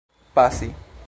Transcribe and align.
pasi 0.33 0.73